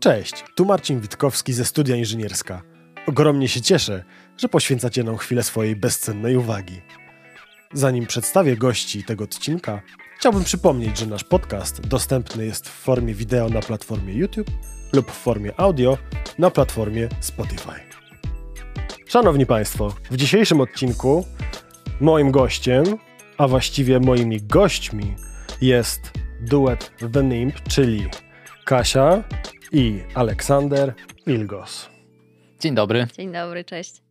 Cześć, 0.00 0.44
tu 0.54 0.64
Marcin 0.64 1.00
Witkowski 1.00 1.52
ze 1.52 1.64
Studia 1.64 1.96
Inżynierska. 1.96 2.62
Ogromnie 3.06 3.48
się 3.48 3.60
cieszę, 3.60 4.04
że 4.36 4.48
poświęcacie 4.48 5.04
nam 5.04 5.16
chwilę 5.16 5.42
swojej 5.42 5.76
bezcennej 5.76 6.36
uwagi. 6.36 6.80
Zanim 7.72 8.06
przedstawię 8.06 8.56
gości 8.56 9.04
tego 9.04 9.24
odcinka, 9.24 9.82
chciałbym 10.18 10.44
przypomnieć, 10.44 10.98
że 10.98 11.06
nasz 11.06 11.24
podcast 11.24 11.80
dostępny 11.80 12.46
jest 12.46 12.68
w 12.68 12.72
formie 12.72 13.14
wideo 13.14 13.48
na 13.48 13.60
platformie 13.60 14.14
YouTube 14.14 14.50
lub 14.92 15.10
w 15.10 15.14
formie 15.14 15.60
audio 15.60 15.98
na 16.38 16.50
platformie 16.50 17.08
Spotify. 17.20 17.80
Szanowni 19.06 19.46
Państwo, 19.46 19.94
w 20.10 20.16
dzisiejszym 20.16 20.60
odcinku 20.60 21.26
moim 22.00 22.30
gościem, 22.30 22.84
a 23.38 23.48
właściwie 23.48 24.00
moimi 24.00 24.42
gośćmi 24.42 25.14
jest 25.60 26.00
duet 26.40 26.92
The 27.12 27.22
Nimp, 27.22 27.62
czyli 27.68 28.06
Kasia 28.64 29.24
i 29.72 30.02
Aleksander 30.14 30.94
Ilgos. 31.26 31.88
Dzień 32.60 32.74
dobry. 32.74 33.06
Dzień 33.16 33.32
dobry, 33.32 33.64
cześć. 33.64 34.02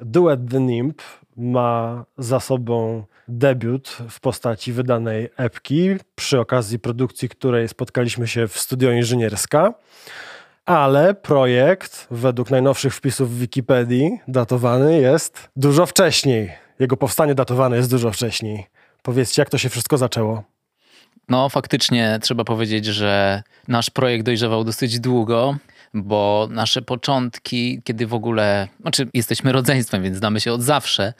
Duet 0.00 0.40
The 0.50 0.60
Nimp 0.60 1.02
ma 1.36 2.04
za 2.18 2.40
sobą 2.40 3.04
debiut 3.28 3.88
w 4.10 4.20
postaci 4.20 4.72
wydanej 4.72 5.28
epki, 5.36 5.90
przy 6.14 6.40
okazji 6.40 6.78
produkcji 6.78 7.28
której 7.28 7.68
spotkaliśmy 7.68 8.28
się 8.28 8.48
w 8.48 8.58
studio 8.58 8.90
inżynierska, 8.90 9.74
ale 10.64 11.14
projekt 11.14 12.06
według 12.10 12.50
najnowszych 12.50 12.94
wpisów 12.94 13.30
w 13.30 13.38
Wikipedii 13.38 14.18
datowany 14.28 15.00
jest 15.00 15.48
dużo 15.56 15.86
wcześniej. 15.86 16.50
Jego 16.78 16.96
powstanie 16.96 17.34
datowane 17.34 17.76
jest 17.76 17.90
dużo 17.90 18.10
wcześniej. 18.10 18.66
Powiedzcie, 19.02 19.42
jak 19.42 19.50
to 19.50 19.58
się 19.58 19.68
wszystko 19.68 19.98
zaczęło? 19.98 20.57
No, 21.28 21.48
faktycznie 21.48 22.18
trzeba 22.22 22.44
powiedzieć, 22.44 22.84
że 22.84 23.42
nasz 23.68 23.90
projekt 23.90 24.26
dojrzewał 24.26 24.64
dosyć 24.64 25.00
długo, 25.00 25.56
bo 25.94 26.48
nasze 26.50 26.82
początki, 26.82 27.82
kiedy 27.84 28.06
w 28.06 28.14
ogóle, 28.14 28.68
znaczy 28.80 29.08
jesteśmy 29.14 29.52
rodzeństwem, 29.52 30.02
więc 30.02 30.16
znamy 30.16 30.40
się 30.40 30.52
od 30.52 30.62
zawsze, 30.62 31.12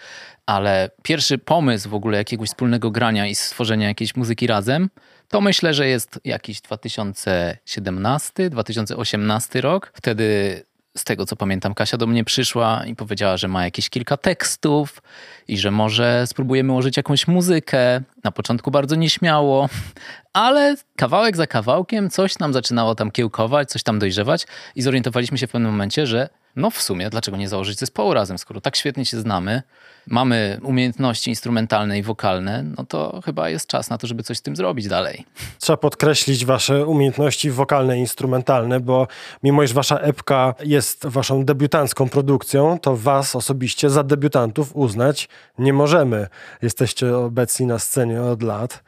ale 0.47 0.91
pierwszy 1.03 1.39
pomysł 1.39 1.89
w 1.89 1.95
ogóle 1.95 2.19
jakiegoś 2.19 2.49
wspólnego 2.49 2.91
grania 2.91 3.27
i 3.27 3.35
stworzenia 3.35 3.89
jakiejś 3.89 4.17
muzyki 4.17 4.47
razem, 4.47 4.89
to 5.29 5.41
myślę, 5.41 5.75
że 5.75 5.89
jest 5.89 6.21
jakiś 6.25 6.61
2017, 6.61 8.51
2018 8.51 9.61
rok. 9.61 9.93
Wtedy 9.95 10.63
z 10.99 11.05
tego 11.05 11.27
co 11.27 11.37
pamiętam, 11.37 11.75
Kasia 11.75 11.97
do 11.97 12.07
mnie 12.07 12.25
przyszła 12.25 12.85
i 12.87 12.95
powiedziała, 12.95 13.37
że 13.37 13.49
ma 13.49 13.65
jakieś 13.65 13.91
kilka 13.91 14.17
tekstów 14.17 15.03
i 15.49 15.59
że 15.59 15.71
może 15.71 16.27
spróbujemy 16.27 16.73
ułożyć 16.73 16.97
jakąś 16.97 17.29
muzykę. 17.29 18.01
Na 18.25 18.33
początku 18.33 18.71
bardzo 18.71 18.97
nieśmiało, 18.97 19.69
ale 20.33 20.77
kawałek 20.97 21.37
za 21.37 21.47
kawałkiem 21.47 22.11
coś 22.11 22.39
nam 22.39 22.53
zaczynało 22.53 22.95
tam 22.95 23.11
kiełkować, 23.11 23.71
coś 23.71 23.83
tam 23.83 23.99
dojrzewać 23.99 24.47
i 24.75 24.83
zorientowaliśmy 24.83 25.39
się 25.39 25.47
w 25.47 25.51
pewnym 25.51 25.71
momencie, 25.71 26.07
że 26.07 26.29
no 26.57 26.71
w 26.71 26.83
sumie, 26.83 27.11
dlaczego 27.11 27.37
nie 27.37 27.49
założyć 27.49 27.79
zespołu 27.79 28.15
razem, 28.15 28.39
skoro 28.39 28.61
tak 28.61 28.77
świetnie 28.77 29.05
się 29.05 29.21
znamy, 29.21 29.63
mamy 30.07 30.59
umiejętności 30.63 31.31
instrumentalne 31.31 31.99
i 31.99 32.03
wokalne, 32.03 32.63
no 32.63 32.87
to 32.87 33.21
chyba 33.25 33.49
jest 33.49 33.67
czas 33.67 33.91
na 33.91 33.99
to, 33.99 34.07
żeby 34.07 34.23
coś 34.23 34.39
z 34.39 34.43
tym 34.43 34.57
zrobić 34.57 34.89
dalej. 34.89 35.25
Trzeba 35.61 35.77
podkreślić 35.77 36.45
wasze 36.45 36.87
umiejętności 36.87 37.51
wokalne 37.51 37.99
i 37.99 38.01
instrumentalne, 38.01 38.81
bo 38.81 39.07
mimo 39.43 39.63
iż 39.63 39.73
wasza 39.73 39.97
epka 39.99 40.55
jest 40.65 41.07
waszą 41.07 41.45
debiutancką 41.45 42.09
produkcją, 42.09 42.79
to 42.79 42.97
was 42.97 43.37
osobiście 43.37 43.91
za 43.91 44.03
debiutantów 44.03 44.77
uznać 44.77 45.29
nie 45.59 45.73
możemy. 45.73 46.27
Jesteście 46.63 47.17
obecni 47.17 47.67
na 47.67 47.79
scenie 47.79 48.23
od 48.23 48.43
lat. 48.43 48.83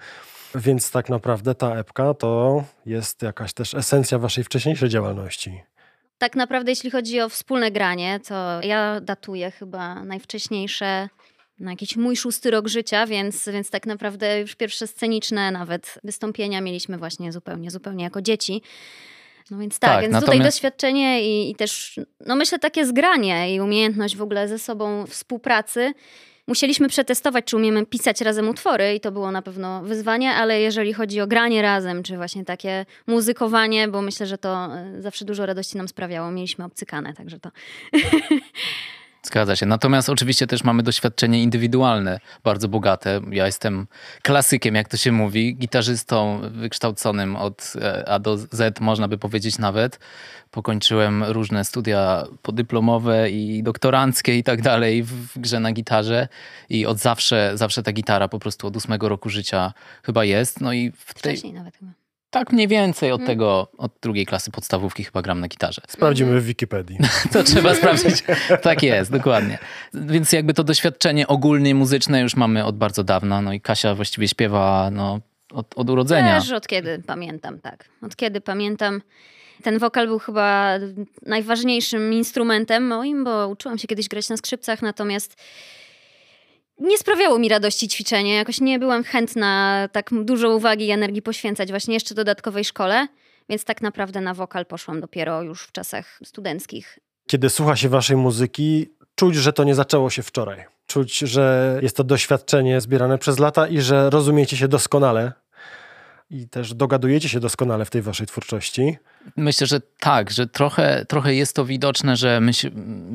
Więc 0.54 0.90
tak 0.90 1.08
naprawdę 1.08 1.54
ta 1.54 1.74
epka 1.76 2.14
to 2.14 2.64
jest 2.86 3.22
jakaś 3.22 3.52
też 3.52 3.74
esencja 3.74 4.18
waszej 4.18 4.44
wcześniejszej 4.44 4.88
działalności. 4.88 5.62
Tak 6.20 6.36
naprawdę, 6.36 6.72
jeśli 6.72 6.90
chodzi 6.90 7.20
o 7.20 7.28
wspólne 7.28 7.70
granie, 7.70 8.20
to 8.28 8.60
ja 8.62 9.00
datuję 9.00 9.50
chyba 9.50 10.04
najwcześniejsze 10.04 11.08
na 11.58 11.70
jakiś 11.70 11.96
mój 11.96 12.16
szósty 12.16 12.50
rok 12.50 12.68
życia, 12.68 13.06
więc, 13.06 13.48
więc 13.48 13.70
tak 13.70 13.86
naprawdę 13.86 14.40
już 14.40 14.54
pierwsze 14.54 14.86
sceniczne 14.86 15.50
nawet 15.50 15.98
wystąpienia 16.04 16.60
mieliśmy 16.60 16.98
właśnie 16.98 17.32
zupełnie, 17.32 17.70
zupełnie 17.70 18.04
jako 18.04 18.22
dzieci. 18.22 18.62
No 19.50 19.58
więc 19.58 19.78
tak, 19.78 19.90
tak 19.90 20.00
więc 20.00 20.12
natomiast... 20.12 20.32
tutaj 20.32 20.46
doświadczenie 20.46 21.22
i, 21.22 21.50
i, 21.50 21.54
też, 21.54 22.00
no 22.26 22.36
myślę, 22.36 22.58
takie 22.58 22.86
zgranie 22.86 23.54
i 23.54 23.60
umiejętność 23.60 24.16
w 24.16 24.22
ogóle 24.22 24.48
ze 24.48 24.58
sobą 24.58 25.06
współpracy 25.06 25.92
Musieliśmy 26.46 26.88
przetestować, 26.88 27.44
czy 27.44 27.56
umiemy 27.56 27.86
pisać 27.86 28.20
razem 28.20 28.48
utwory 28.48 28.94
i 28.94 29.00
to 29.00 29.12
było 29.12 29.30
na 29.30 29.42
pewno 29.42 29.82
wyzwanie, 29.82 30.30
ale 30.30 30.60
jeżeli 30.60 30.92
chodzi 30.92 31.20
o 31.20 31.26
granie 31.26 31.62
razem, 31.62 32.02
czy 32.02 32.16
właśnie 32.16 32.44
takie 32.44 32.86
muzykowanie, 33.06 33.88
bo 33.88 34.02
myślę, 34.02 34.26
że 34.26 34.38
to 34.38 34.68
e, 34.74 35.02
zawsze 35.02 35.24
dużo 35.24 35.46
radości 35.46 35.76
nam 35.76 35.88
sprawiało. 35.88 36.30
Mieliśmy 36.30 36.64
obcykane, 36.64 37.14
także 37.14 37.40
to... 37.40 37.50
Zgadza 39.22 39.56
się. 39.56 39.66
Natomiast 39.66 40.08
oczywiście 40.08 40.46
też 40.46 40.64
mamy 40.64 40.82
doświadczenie 40.82 41.42
indywidualne, 41.42 42.20
bardzo 42.44 42.68
bogate. 42.68 43.20
Ja 43.30 43.46
jestem 43.46 43.86
klasykiem, 44.22 44.74
jak 44.74 44.88
to 44.88 44.96
się 44.96 45.12
mówi, 45.12 45.56
gitarzystą 45.56 46.40
wykształconym 46.50 47.36
od 47.36 47.72
e, 47.82 48.08
A 48.08 48.18
do 48.18 48.36
Z, 48.36 48.80
można 48.80 49.08
by 49.08 49.18
powiedzieć 49.18 49.58
nawet. 49.58 49.98
Pokończyłem 50.50 51.24
różne 51.24 51.64
studia 51.64 52.24
podyplomowe 52.42 53.30
i 53.30 53.62
doktoranckie 53.62 54.38
i 54.38 54.42
tak 54.42 54.62
dalej 54.62 55.02
w 55.02 55.38
grze 55.38 55.60
na 55.60 55.72
gitarze 55.72 56.28
i 56.68 56.86
od 56.86 56.98
zawsze, 56.98 57.52
zawsze 57.54 57.82
ta 57.82 57.92
gitara 57.92 58.28
po 58.28 58.38
prostu 58.38 58.66
od 58.66 58.76
ósmego 58.76 59.08
roku 59.08 59.28
życia 59.28 59.72
chyba 60.02 60.24
jest. 60.24 60.60
No 60.60 60.72
i 60.72 60.90
w. 60.90 61.04
Wcześniej 61.04 61.52
nawet 61.52 61.76
chyba. 61.76 61.99
Tak 62.30 62.52
mniej 62.52 62.68
więcej 62.68 63.12
od 63.12 63.20
hmm. 63.20 63.26
tego, 63.26 63.68
od 63.78 63.92
drugiej 64.02 64.26
klasy 64.26 64.50
podstawówki 64.50 65.04
chyba 65.04 65.22
gram 65.22 65.40
na 65.40 65.48
gitarze. 65.48 65.82
Sprawdzimy 65.88 66.40
w 66.40 66.44
Wikipedii. 66.44 66.98
to 67.32 67.42
trzeba 67.42 67.74
sprawdzić. 67.74 68.24
Tak 68.62 68.82
jest, 68.82 69.12
dokładnie. 69.12 69.58
Więc 69.94 70.32
jakby 70.32 70.54
to 70.54 70.64
doświadczenie 70.64 71.26
ogólnie 71.26 71.74
muzyczne 71.74 72.20
już 72.20 72.36
mamy 72.36 72.64
od 72.64 72.76
bardzo 72.76 73.04
dawna. 73.04 73.42
No 73.42 73.52
i 73.52 73.60
Kasia 73.60 73.94
właściwie 73.94 74.28
śpiewa 74.28 74.90
no, 74.92 75.20
od, 75.52 75.66
od 75.76 75.90
urodzenia. 75.90 76.40
Też 76.40 76.50
od 76.50 76.66
kiedy 76.66 77.02
pamiętam, 77.06 77.58
tak. 77.58 77.84
Od 78.02 78.16
kiedy 78.16 78.40
pamiętam. 78.40 79.02
Ten 79.62 79.78
wokal 79.78 80.06
był 80.06 80.18
chyba 80.18 80.78
najważniejszym 81.26 82.12
instrumentem 82.12 82.86
moim, 82.86 83.24
bo 83.24 83.48
uczyłam 83.48 83.78
się 83.78 83.88
kiedyś 83.88 84.08
grać 84.08 84.28
na 84.28 84.36
skrzypcach, 84.36 84.82
natomiast 84.82 85.36
nie 86.80 86.98
sprawiało 86.98 87.38
mi 87.38 87.48
radości 87.48 87.88
ćwiczenie. 87.88 88.34
Jakoś 88.34 88.60
nie 88.60 88.78
byłam 88.78 89.04
chętna 89.04 89.88
tak 89.92 90.10
dużo 90.24 90.50
uwagi 90.50 90.86
i 90.86 90.90
energii 90.90 91.22
poświęcać 91.22 91.70
właśnie 91.70 91.94
jeszcze 91.94 92.14
dodatkowej 92.14 92.64
szkole, 92.64 93.06
więc 93.48 93.64
tak 93.64 93.82
naprawdę 93.82 94.20
na 94.20 94.34
wokal 94.34 94.66
poszłam 94.66 95.00
dopiero 95.00 95.42
już 95.42 95.62
w 95.62 95.72
czasach 95.72 96.18
studenckich. 96.24 96.98
Kiedy 97.26 97.50
słucha 97.50 97.76
się 97.76 97.88
waszej 97.88 98.16
muzyki, 98.16 98.88
czuć, 99.14 99.34
że 99.34 99.52
to 99.52 99.64
nie 99.64 99.74
zaczęło 99.74 100.10
się 100.10 100.22
wczoraj. 100.22 100.64
Czuć, 100.86 101.18
że 101.18 101.78
jest 101.82 101.96
to 101.96 102.04
doświadczenie 102.04 102.80
zbierane 102.80 103.18
przez 103.18 103.38
lata 103.38 103.68
i 103.68 103.80
że 103.80 104.10
rozumiecie 104.10 104.56
się 104.56 104.68
doskonale 104.68 105.32
i 106.30 106.48
też 106.48 106.74
dogadujecie 106.74 107.28
się 107.28 107.40
doskonale 107.40 107.84
w 107.84 107.90
tej 107.90 108.02
waszej 108.02 108.26
twórczości. 108.26 108.96
Myślę, 109.36 109.66
że 109.66 109.80
tak, 110.00 110.30
że 110.30 110.46
trochę, 110.46 111.04
trochę 111.08 111.34
jest 111.34 111.56
to 111.56 111.64
widoczne, 111.64 112.16
że 112.16 112.40
my 112.40 112.54
się, 112.54 112.70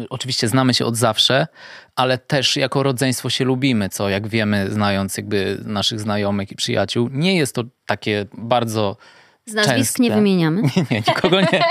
oczywiście 0.09 0.47
znamy 0.47 0.73
się 0.73 0.85
od 0.85 0.95
zawsze, 0.95 1.47
ale 1.95 2.17
też 2.17 2.57
jako 2.57 2.83
rodzeństwo 2.83 3.29
się 3.29 3.45
lubimy, 3.45 3.89
co 3.89 4.09
jak 4.09 4.27
wiemy, 4.27 4.71
znając 4.71 5.17
jakby 5.17 5.57
naszych 5.65 5.99
znajomych 5.99 6.51
i 6.51 6.55
przyjaciół, 6.55 7.09
nie 7.11 7.37
jest 7.37 7.55
to 7.55 7.63
takie 7.85 8.25
bardzo 8.37 8.97
z 9.45 9.53
nazwisk 9.53 9.77
częste. 9.77 10.03
nie 10.03 10.11
wymieniamy. 10.11 10.61
Nie, 10.75 10.85
nie, 10.91 11.03
nikogo 11.07 11.41
nie. 11.41 11.63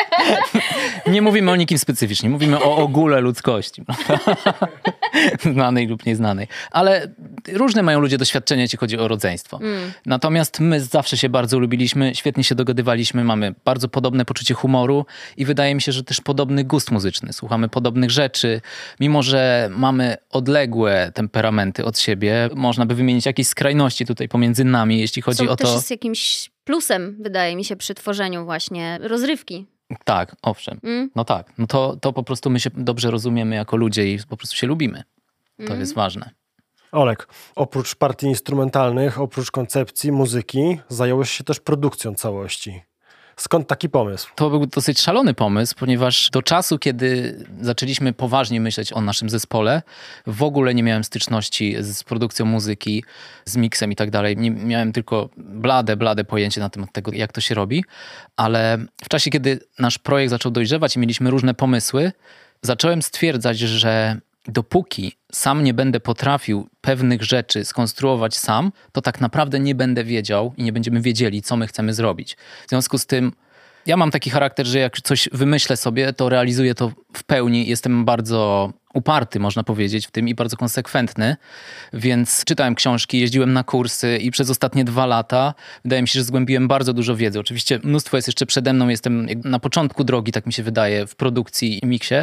Nie 1.12 1.22
mówimy 1.22 1.50
o 1.50 1.56
nikim 1.56 1.78
specyficznie, 1.78 2.30
mówimy 2.30 2.64
o 2.64 2.76
ogóle 2.76 3.20
ludzkości. 3.20 3.82
Znanej 5.52 5.86
lub 5.86 6.06
nieznanej. 6.06 6.48
Ale 6.70 7.14
różne 7.52 7.82
mają 7.82 8.00
ludzie 8.00 8.18
doświadczenia, 8.18 8.62
jeśli 8.62 8.78
chodzi 8.78 8.98
o 8.98 9.08
rodzeństwo. 9.08 9.58
Mm. 9.62 9.92
Natomiast 10.06 10.60
my 10.60 10.80
zawsze 10.80 11.16
się 11.16 11.28
bardzo 11.28 11.58
lubiliśmy, 11.58 12.14
świetnie 12.14 12.44
się 12.44 12.54
dogadywaliśmy, 12.54 13.24
mamy 13.24 13.54
bardzo 13.64 13.88
podobne 13.88 14.24
poczucie 14.24 14.54
humoru 14.54 15.06
i 15.36 15.44
wydaje 15.44 15.74
mi 15.74 15.82
się, 15.82 15.92
że 15.92 16.04
też 16.04 16.20
podobny 16.20 16.64
gust 16.64 16.90
muzyczny. 16.90 17.32
Słuchamy 17.32 17.68
podobnych 17.68 18.10
rzeczy, 18.10 18.60
mimo 19.00 19.22
że 19.22 19.70
mamy 19.72 20.16
odległe 20.30 21.12
temperamenty 21.14 21.84
od 21.84 21.98
siebie. 21.98 22.48
Można 22.54 22.86
by 22.86 22.94
wymienić 22.94 23.26
jakieś 23.26 23.46
skrajności 23.46 24.06
tutaj 24.06 24.28
pomiędzy 24.28 24.64
nami, 24.64 25.00
jeśli 25.00 25.22
chodzi 25.22 25.38
Są 25.38 25.48
o 25.48 25.56
to. 25.56 25.64
Też 25.64 25.74
jest 25.74 25.90
jakimś 25.90 26.53
plusem, 26.64 27.16
wydaje 27.20 27.56
mi 27.56 27.64
się, 27.64 27.76
przy 27.76 27.94
tworzeniu 27.94 28.44
właśnie 28.44 28.98
rozrywki. 29.02 29.66
Tak, 30.04 30.36
owszem. 30.42 30.80
Mm? 30.82 31.10
No 31.16 31.24
tak. 31.24 31.52
No 31.58 31.66
to, 31.66 31.96
to 32.00 32.12
po 32.12 32.22
prostu 32.22 32.50
my 32.50 32.60
się 32.60 32.70
dobrze 32.74 33.10
rozumiemy 33.10 33.56
jako 33.56 33.76
ludzie 33.76 34.14
i 34.14 34.18
po 34.28 34.36
prostu 34.36 34.56
się 34.56 34.66
lubimy. 34.66 35.02
To 35.56 35.64
mm. 35.64 35.80
jest 35.80 35.94
ważne. 35.94 36.30
Olek, 36.92 37.28
oprócz 37.56 37.94
partii 37.94 38.26
instrumentalnych, 38.26 39.20
oprócz 39.20 39.50
koncepcji 39.50 40.12
muzyki, 40.12 40.78
zająłeś 40.88 41.30
się 41.30 41.44
też 41.44 41.60
produkcją 41.60 42.14
całości. 42.14 42.82
Skąd 43.36 43.68
taki 43.68 43.88
pomysł? 43.88 44.28
To 44.34 44.50
był 44.50 44.66
dosyć 44.66 45.00
szalony 45.00 45.34
pomysł, 45.34 45.74
ponieważ 45.78 46.30
do 46.30 46.42
czasu, 46.42 46.78
kiedy 46.78 47.38
zaczęliśmy 47.60 48.12
poważnie 48.12 48.60
myśleć 48.60 48.92
o 48.92 49.00
naszym 49.00 49.30
zespole, 49.30 49.82
w 50.26 50.42
ogóle 50.42 50.74
nie 50.74 50.82
miałem 50.82 51.04
styczności 51.04 51.76
z 51.80 52.04
produkcją 52.04 52.46
muzyki, 52.46 53.04
z 53.44 53.56
miksem 53.56 53.92
i 53.92 53.96
tak 53.96 54.10
dalej. 54.10 54.36
Miałem 54.36 54.92
tylko 54.92 55.28
blade, 55.36 55.96
blade 55.96 56.24
pojęcie 56.24 56.60
na 56.60 56.70
temat 56.70 56.92
tego, 56.92 57.12
jak 57.12 57.32
to 57.32 57.40
się 57.40 57.54
robi, 57.54 57.84
ale 58.36 58.78
w 59.04 59.08
czasie, 59.08 59.30
kiedy 59.30 59.60
nasz 59.78 59.98
projekt 59.98 60.30
zaczął 60.30 60.52
dojrzewać 60.52 60.96
i 60.96 60.98
mieliśmy 60.98 61.30
różne 61.30 61.54
pomysły, 61.54 62.12
zacząłem 62.62 63.02
stwierdzać, 63.02 63.58
że 63.58 64.20
dopóki 64.48 65.12
sam 65.32 65.64
nie 65.64 65.74
będę 65.74 66.00
potrafił 66.00 66.68
pewnych 66.80 67.22
rzeczy 67.22 67.64
skonstruować 67.64 68.36
sam, 68.36 68.72
to 68.92 69.02
tak 69.02 69.20
naprawdę 69.20 69.60
nie 69.60 69.74
będę 69.74 70.04
wiedział 70.04 70.52
i 70.56 70.62
nie 70.62 70.72
będziemy 70.72 71.00
wiedzieli, 71.00 71.42
co 71.42 71.56
my 71.56 71.66
chcemy 71.66 71.94
zrobić. 71.94 72.36
W 72.66 72.68
związku 72.68 72.98
z 72.98 73.06
tym, 73.06 73.32
ja 73.86 73.96
mam 73.96 74.10
taki 74.10 74.30
charakter, 74.30 74.66
że 74.66 74.78
jak 74.78 75.00
coś 75.00 75.28
wymyślę 75.32 75.76
sobie, 75.76 76.12
to 76.12 76.28
realizuję 76.28 76.74
to 76.74 76.92
w 77.16 77.24
pełni. 77.24 77.66
Jestem 77.66 78.04
bardzo 78.04 78.72
uparty, 78.94 79.40
można 79.40 79.64
powiedzieć, 79.64 80.06
w 80.06 80.10
tym 80.10 80.28
i 80.28 80.34
bardzo 80.34 80.56
konsekwentny, 80.56 81.36
więc 81.92 82.44
czytałem 82.44 82.74
książki, 82.74 83.20
jeździłem 83.20 83.52
na 83.52 83.64
kursy 83.64 84.18
i 84.18 84.30
przez 84.30 84.50
ostatnie 84.50 84.84
dwa 84.84 85.06
lata 85.06 85.54
wydaje 85.84 86.02
mi 86.02 86.08
się, 86.08 86.20
że 86.20 86.24
zgłębiłem 86.24 86.68
bardzo 86.68 86.92
dużo 86.92 87.16
wiedzy. 87.16 87.40
Oczywiście 87.40 87.80
mnóstwo 87.82 88.16
jest 88.16 88.28
jeszcze 88.28 88.46
przede 88.46 88.72
mną, 88.72 88.88
jestem 88.88 89.26
na 89.44 89.58
początku 89.58 90.04
drogi, 90.04 90.32
tak 90.32 90.46
mi 90.46 90.52
się 90.52 90.62
wydaje, 90.62 91.06
w 91.06 91.16
produkcji 91.16 91.84
i 91.84 91.86
miksie, 91.86 92.14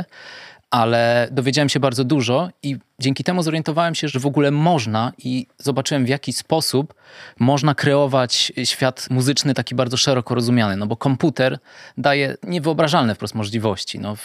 ale 0.71 1.27
dowiedziałem 1.31 1.69
się 1.69 1.79
bardzo 1.79 2.03
dużo 2.03 2.49
i 2.63 2.77
dzięki 3.01 3.23
temu 3.23 3.43
zorientowałem 3.43 3.95
się, 3.95 4.07
że 4.07 4.19
w 4.19 4.25
ogóle 4.25 4.51
można 4.51 5.11
i 5.17 5.47
zobaczyłem 5.57 6.05
w 6.05 6.09
jaki 6.09 6.33
sposób 6.33 6.93
można 7.39 7.75
kreować 7.75 8.51
świat 8.63 9.07
muzyczny 9.09 9.53
taki 9.53 9.75
bardzo 9.75 9.97
szeroko 9.97 10.35
rozumiany, 10.35 10.75
no 10.75 10.87
bo 10.87 10.97
komputer 10.97 11.59
daje 11.97 12.37
niewyobrażalne 12.43 13.15
wprost 13.15 13.35
możliwości, 13.35 13.99
no 13.99 14.15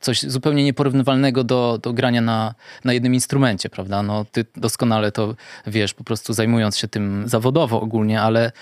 coś 0.00 0.22
zupełnie 0.22 0.64
nieporównywalnego 0.64 1.44
do, 1.44 1.78
do 1.82 1.92
grania 1.92 2.20
na, 2.20 2.54
na 2.84 2.92
jednym 2.92 3.14
instrumencie, 3.14 3.68
prawda? 3.70 4.02
No 4.02 4.24
ty 4.32 4.44
doskonale 4.56 5.12
to 5.12 5.34
wiesz, 5.66 5.94
po 5.94 6.04
prostu 6.04 6.32
zajmując 6.32 6.78
się 6.78 6.88
tym 6.88 7.24
zawodowo 7.26 7.80
ogólnie, 7.80 8.20
ale 8.20 8.52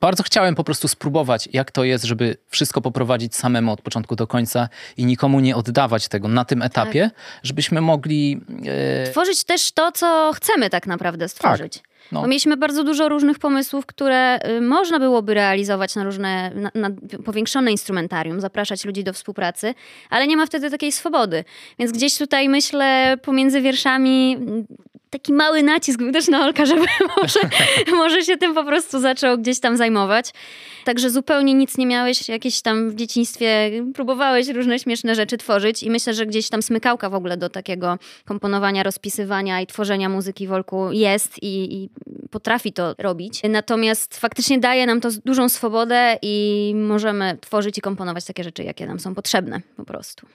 bardzo 0.00 0.22
chciałem 0.22 0.54
po 0.54 0.64
prostu 0.64 0.88
spróbować, 0.88 1.48
jak 1.52 1.70
to 1.70 1.84
jest, 1.84 2.04
żeby 2.04 2.36
wszystko 2.48 2.80
poprowadzić 2.80 3.36
samemu 3.36 3.72
od 3.72 3.82
początku 3.82 4.16
do 4.16 4.26
końca 4.26 4.68
i 4.96 5.04
nikomu 5.04 5.40
nie 5.40 5.56
oddawać 5.56 6.08
tego 6.08 6.28
na 6.28 6.44
tym 6.44 6.62
etapie, 6.62 7.10
tak. 7.14 7.40
żebyśmy 7.42 7.80
mogli... 7.80 8.40
E 8.66 9.05
Tworzyć 9.10 9.44
też 9.44 9.72
to, 9.72 9.92
co 9.92 10.32
chcemy 10.36 10.70
tak 10.70 10.86
naprawdę 10.86 11.28
stworzyć. 11.28 11.74
Tak. 11.74 11.95
No. 12.12 12.20
Bo 12.20 12.26
mieliśmy 12.26 12.56
bardzo 12.56 12.84
dużo 12.84 13.08
różnych 13.08 13.38
pomysłów, 13.38 13.86
które 13.86 14.38
y, 14.48 14.60
można 14.60 14.98
byłoby 14.98 15.34
realizować 15.34 15.94
na 15.94 16.04
różne, 16.04 16.50
na, 16.54 16.70
na, 16.74 16.90
powiększone 17.24 17.72
instrumentarium, 17.72 18.40
zapraszać 18.40 18.84
ludzi 18.84 19.04
do 19.04 19.12
współpracy, 19.12 19.74
ale 20.10 20.26
nie 20.26 20.36
ma 20.36 20.46
wtedy 20.46 20.70
takiej 20.70 20.92
swobody. 20.92 21.44
Więc 21.78 21.92
gdzieś 21.92 22.18
tutaj 22.18 22.48
myślę 22.48 23.16
pomiędzy 23.22 23.60
wierszami 23.60 24.36
taki 25.10 25.32
mały 25.32 25.62
nacisk 25.62 25.98
był 25.98 26.12
też 26.12 26.28
na 26.28 26.44
Olka, 26.44 26.66
żeby 26.66 26.86
może, 27.16 27.40
może 27.96 28.22
się 28.22 28.36
tym 28.36 28.54
po 28.54 28.64
prostu 28.64 29.00
zaczął 29.00 29.38
gdzieś 29.38 29.60
tam 29.60 29.76
zajmować. 29.76 30.32
Także 30.84 31.10
zupełnie 31.10 31.54
nic 31.54 31.78
nie 31.78 31.86
miałeś, 31.86 32.28
jakieś 32.28 32.62
tam 32.62 32.90
w 32.90 32.94
dzieciństwie 32.94 33.70
próbowałeś 33.94 34.48
różne 34.48 34.78
śmieszne 34.78 35.14
rzeczy 35.14 35.36
tworzyć 35.38 35.82
i 35.82 35.90
myślę, 35.90 36.14
że 36.14 36.26
gdzieś 36.26 36.48
tam 36.48 36.62
smykałka 36.62 37.10
w 37.10 37.14
ogóle 37.14 37.36
do 37.36 37.48
takiego 37.48 37.98
komponowania, 38.24 38.82
rozpisywania 38.82 39.60
i 39.60 39.66
tworzenia 39.66 40.08
muzyki 40.08 40.46
w 40.46 40.52
Olku 40.52 40.92
jest 40.92 41.42
i, 41.42 41.74
i 41.74 41.90
potrafi 42.30 42.72
to 42.72 42.94
robić. 42.98 43.42
Natomiast 43.50 44.16
faktycznie 44.16 44.58
daje 44.58 44.86
nam 44.86 45.00
to 45.00 45.08
dużą 45.24 45.48
swobodę 45.48 46.18
i 46.22 46.72
możemy 46.76 47.38
tworzyć 47.40 47.78
i 47.78 47.80
komponować 47.80 48.24
takie 48.24 48.44
rzeczy, 48.44 48.64
jakie 48.64 48.86
nam 48.86 49.00
są 49.00 49.14
potrzebne 49.14 49.60
po 49.76 49.84
prostu. 49.84 50.26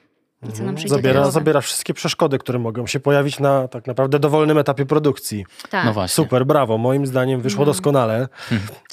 I 0.49 0.51
co 0.51 0.63
nam 0.63 0.69
mhm. 0.69 0.89
zabiera, 0.89 1.31
zabiera 1.31 1.61
wszystkie 1.61 1.93
przeszkody, 1.93 2.37
które 2.37 2.59
mogą 2.59 2.87
się 2.87 2.99
pojawić 2.99 3.39
na 3.39 3.67
tak 3.67 3.87
naprawdę 3.87 4.19
dowolnym 4.19 4.57
etapie 4.57 4.85
produkcji. 4.85 5.45
Tak. 5.69 5.85
No 5.85 5.93
właśnie. 5.93 6.23
Super, 6.23 6.45
brawo. 6.45 6.77
Moim 6.77 7.07
zdaniem 7.07 7.41
wyszło 7.41 7.59
no. 7.59 7.65
doskonale. 7.65 8.27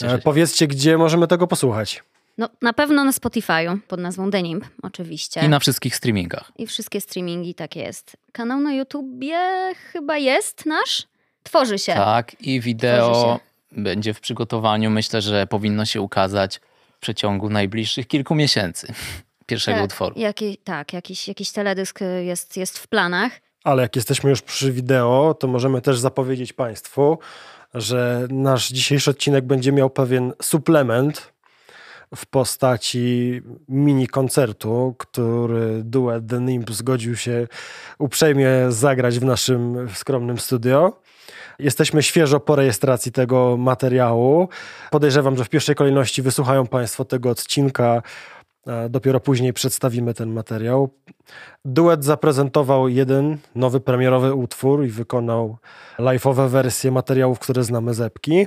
E, 0.03 0.19
powiedzcie, 0.19 0.67
gdzie 0.67 0.99
możemy 0.99 1.27
tego 1.27 1.47
posłuchać. 1.47 2.03
No, 2.39 2.49
na 2.63 2.73
pewno 2.73 3.05
na 3.05 3.11
Spotify'u 3.11 3.79
pod 3.89 4.01
nazwą 4.01 4.31
Denim, 4.31 4.61
oczywiście. 4.83 5.41
I 5.41 5.49
na 5.49 5.59
wszystkich 5.59 5.97
streamingach. 5.97 6.53
I 6.59 6.67
wszystkie 6.67 7.01
streamingi, 7.01 7.55
tak 7.55 7.77
jest. 7.77 8.17
Kanał 8.33 8.61
na 8.61 8.75
YouTubie 8.75 9.39
chyba 9.93 10.19
jest 10.19 10.67
nasz? 10.67 11.07
Tworzy 11.49 11.79
się. 11.79 11.95
Tak, 11.95 12.37
i 12.41 12.61
wideo 12.61 13.41
będzie 13.73 14.15
w 14.15 14.21
przygotowaniu. 14.21 14.91
Myślę, 14.91 15.23
że 15.23 15.47
powinno 15.47 15.85
się 15.85 16.01
ukazać 16.01 16.61
w 16.93 16.99
przeciągu 17.01 17.51
najbliższych 17.51 18.07
kilku 18.07 18.35
miesięcy 18.35 18.93
pierwszego 19.47 19.77
tak, 19.77 19.85
utworu. 19.85 20.15
Jaki, 20.19 20.57
tak, 20.57 20.93
jakiś, 20.93 21.29
jakiś 21.29 21.51
teledysk 21.51 22.01
jest, 22.25 22.57
jest 22.57 22.79
w 22.79 22.89
planach. 22.89 23.33
Ale 23.65 23.83
jak 23.83 23.97
jesteśmy 23.97 24.31
już 24.31 24.43
przy 24.43 24.73
wideo, 24.73 25.35
to 25.41 25.47
możemy 25.47 25.81
też 25.81 25.99
zapowiedzieć 25.99 26.53
Państwu, 26.53 27.19
że 27.75 28.27
nasz 28.31 28.69
dzisiejszy 28.69 29.11
odcinek 29.11 29.45
będzie 29.45 29.73
miał 29.73 29.91
pewien 29.91 30.33
suplement 30.43 31.33
w 32.17 32.27
postaci 32.27 33.41
mini 33.69 34.09
koncertu, 34.09 34.95
który 34.99 35.83
duet 35.85 36.27
The 36.29 36.41
Nimb 36.41 36.71
zgodził 36.71 37.17
się 37.17 37.47
uprzejmie 37.99 38.51
zagrać 38.69 39.19
w 39.19 39.25
naszym 39.25 39.89
skromnym 39.95 40.39
studio. 40.39 41.01
Jesteśmy 41.59 42.03
świeżo 42.03 42.41
po 42.41 42.57
rejestracji 42.57 43.13
tego 43.13 43.57
materiału. 43.57 44.49
Podejrzewam, 44.91 45.37
że 45.37 45.45
w 45.45 45.49
pierwszej 45.49 45.75
kolejności 45.75 46.23
wysłuchają 46.23 46.67
Państwo 46.67 47.05
tego 47.05 47.31
odcinka 47.31 48.03
Dopiero 48.91 49.21
później 49.21 49.53
przedstawimy 49.53 50.15
ten 50.15 50.33
materiał. 50.33 50.91
Duet 51.65 52.05
zaprezentował 52.05 52.89
jeden 52.89 53.39
nowy 53.55 53.81
premierowy 53.81 54.35
utwór 54.35 54.85
i 54.85 54.89
wykonał 54.89 55.59
live'owe 55.99 56.49
wersje 56.49 56.91
materiałów, 56.91 57.39
które 57.39 57.65
znamy 57.65 57.95
z 57.95 58.01
epki. 58.01 58.47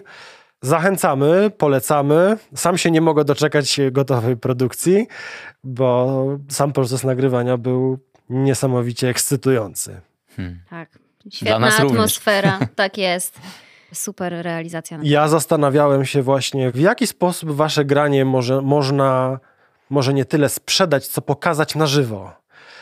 Zachęcamy, 0.61 1.51
polecamy. 1.57 2.37
Sam 2.55 2.77
się 2.77 2.91
nie 2.91 3.01
mogę 3.01 3.25
doczekać 3.25 3.79
gotowej 3.91 4.37
produkcji, 4.37 5.07
bo 5.63 6.25
sam 6.49 6.73
proces 6.73 7.03
nagrywania 7.03 7.57
był 7.57 7.99
niesamowicie 8.29 9.09
ekscytujący. 9.09 10.01
Hmm. 10.35 10.59
Tak, 10.69 10.99
świetna 11.29 11.77
atmosfera, 11.77 12.59
tak 12.75 12.97
jest. 12.97 13.39
Super 13.94 14.33
realizacja. 14.41 15.00
Ja 15.03 15.27
zastanawiałem 15.27 16.06
się 16.06 16.21
właśnie, 16.21 16.71
w 16.71 16.79
jaki 16.79 17.07
sposób 17.07 17.51
wasze 17.51 17.85
granie 17.85 18.25
może, 18.25 18.62
można 18.62 19.39
może 19.89 20.13
nie 20.13 20.25
tyle 20.25 20.50
sprzedać, 20.50 21.07
co 21.07 21.21
pokazać 21.21 21.75
na 21.75 21.88
żywo. 21.88 22.31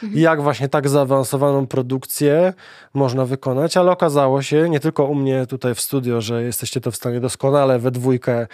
Mhm. 0.03 0.21
Jak 0.21 0.41
właśnie 0.41 0.69
tak 0.69 0.89
zaawansowaną 0.89 1.68
produkcję 1.68 2.53
można 2.94 3.25
wykonać, 3.25 3.77
ale 3.77 3.91
okazało 3.91 4.42
się, 4.42 4.69
nie 4.69 4.80
tylko 4.80 5.06
u 5.06 5.15
mnie 5.15 5.45
tutaj 5.45 5.75
w 5.75 5.81
studio, 5.81 6.21
że 6.21 6.44
jesteście 6.44 6.81
to 6.81 6.92
w 6.92 6.95
stanie 6.95 7.19
doskonale 7.19 7.80
we 7.80 7.92
dwójkę 7.92 8.47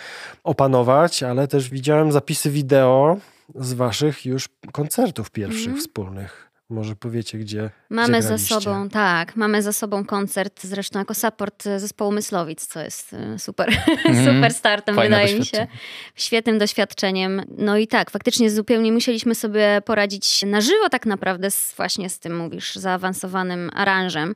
opanować, 0.43 1.23
ale 1.23 1.47
też 1.47 1.69
widziałem 1.69 2.11
zapisy 2.11 2.49
wideo 2.49 3.17
z 3.55 3.73
waszych 3.73 4.25
już 4.25 4.49
koncertów 4.71 5.31
pierwszych 5.31 5.65
mhm. 5.65 5.81
wspólnych. 5.81 6.51
Może 6.69 6.95
powiecie, 6.95 7.37
gdzie. 7.37 7.69
Mamy 7.89 8.19
gdzie 8.19 8.27
za 8.27 8.37
sobą, 8.37 8.89
tak, 8.89 9.35
mamy 9.35 9.61
za 9.61 9.73
sobą 9.73 10.05
koncert, 10.05 10.63
zresztą 10.63 10.99
jako 10.99 11.13
support 11.13 11.63
zespołu 11.63 12.11
Myslowic, 12.11 12.67
co 12.67 12.81
jest 12.81 13.13
e, 13.13 13.39
super, 13.39 13.69
mm, 14.05 14.25
super 14.25 14.53
startem, 14.53 14.95
wydaje 14.95 15.39
mi 15.39 15.45
się. 15.45 15.67
Świetnym 16.15 16.57
doświadczeniem. 16.57 17.41
No 17.57 17.77
i 17.77 17.87
tak, 17.87 18.11
faktycznie 18.11 18.51
zupełnie 18.51 18.91
musieliśmy 18.91 19.35
sobie 19.35 19.81
poradzić 19.85 20.43
na 20.43 20.61
żywo, 20.61 20.89
tak 20.89 21.05
naprawdę, 21.05 21.51
z, 21.51 21.73
właśnie 21.77 22.09
z 22.09 22.19
tym, 22.19 22.37
mówisz, 22.37 22.75
zaawansowanym 22.75 23.69
aranżem. 23.73 24.35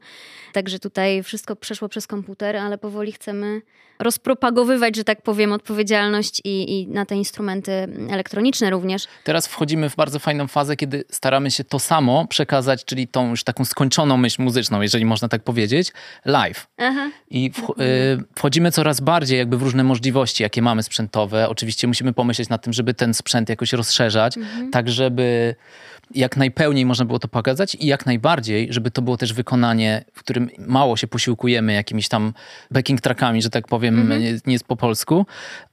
Także 0.54 0.80
tutaj 0.80 1.24
wszystko 1.24 1.56
przeszło 1.56 1.90
przez 1.90 2.08
komputer, 2.08 2.58
ale 2.58 2.78
powoli 2.78 3.12
chcemy 3.12 3.62
rozpropagowywać, 4.00 4.96
że 4.96 5.04
tak 5.04 5.22
powiem, 5.22 5.54
odpowiedzialność 5.54 6.42
i, 6.44 6.80
i 6.80 6.88
na 6.88 7.06
te 7.06 7.16
instrumenty 7.16 7.72
elektroniczne 8.10 8.70
również. 8.70 9.08
Teraz 9.24 9.48
wchodzimy 9.48 9.90
w 9.90 9.96
bardzo 9.96 10.20
fajną 10.20 10.48
fazę, 10.48 10.76
kiedy 10.76 11.04
staramy 11.10 11.52
się 11.52 11.64
to 11.64 11.80
samo 12.20 12.28
przekazać, 12.28 12.86
czyli 12.86 13.08
tą 13.08 13.30
już 13.30 13.44
taką 13.44 13.66
skończoną 13.66 14.18
myśl 14.18 14.42
muzyczną, 14.44 14.82
jeżeli 14.82 15.06
można 15.06 15.28
tak 15.28 15.44
powiedzieć, 15.44 15.94
live. 16.26 16.68
Aha. 16.78 17.10
I 17.30 17.52
w, 17.52 17.60
y, 17.60 18.24
wchodzimy 18.36 18.72
coraz 18.72 19.02
bardziej 19.02 19.38
jakby 19.38 19.58
w 19.58 19.62
różne 19.62 19.84
możliwości, 19.84 20.44
jakie 20.44 20.62
mamy 20.62 20.84
sprzętowe. 20.84 21.50
Oczywiście 21.50 21.88
musimy 21.88 22.14
pomyśleć 22.14 22.50
nad 22.50 22.64
tym, 22.64 22.74
żeby 22.74 22.94
ten 22.94 23.14
sprzęt 23.14 23.50
jakoś 23.50 23.74
rozszerzać, 23.74 24.38
mhm. 24.38 24.72
tak 24.72 24.90
żeby 24.90 25.56
jak 26.16 26.38
najpełniej 26.38 26.86
można 26.86 27.06
było 27.06 27.20
to 27.20 27.28
pokazać 27.28 27.76
i 27.76 27.88
jak 27.88 28.06
najbardziej, 28.06 28.68
żeby 28.70 28.92
to 28.92 29.02
było 29.02 29.18
też 29.18 29.34
wykonanie, 29.34 30.06
w 30.14 30.20
którym 30.20 30.50
mało 30.58 30.98
się 30.98 31.08
posiłkujemy 31.08 31.74
jakimiś 31.74 32.08
tam 32.08 32.34
backing 32.72 33.02
trackami, 33.02 33.42
że 33.42 33.50
tak 33.50 33.68
powiem, 33.68 33.96
mm 33.96 34.08
-hmm. 34.08 34.22
nie, 34.22 34.40
nie 34.46 34.54
jest 34.54 34.66
po 34.66 34.76
polsku, 34.76 35.26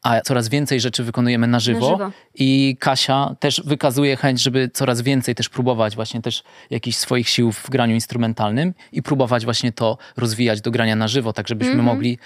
a 0.02 0.20
coraz 0.20 0.48
więcej 0.48 0.80
rzeczy 0.80 1.04
wykonujemy 1.04 1.46
na 1.46 1.60
żywo. 1.60 1.90
na 1.90 1.96
żywo. 1.96 2.10
I 2.34 2.76
Kasia 2.80 3.34
też 3.40 3.62
wykazuje 3.64 4.16
chęć, 4.16 4.42
żeby 4.42 4.70
coraz 4.72 5.02
więcej 5.02 5.34
też 5.34 5.48
próbować 5.48 5.94
właśnie 5.94 6.22
też 6.22 6.42
jakichś 6.70 6.96
swoich 6.96 7.28
sił 7.28 7.52
w 7.52 7.70
graniu 7.70 7.94
instrumentalnym 7.94 8.74
i 8.92 9.02
próbować 9.02 9.44
właśnie 9.44 9.72
to 9.72 9.98
rozwijać 10.16 10.60
do 10.60 10.70
grania 10.70 10.96
na 10.96 11.08
żywo, 11.08 11.32
tak 11.32 11.48
żebyśmy 11.48 11.72
mm 11.72 11.86
-hmm. 11.86 11.88
mogli 11.88 12.18